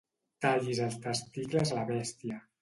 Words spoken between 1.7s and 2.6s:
a la bèstia.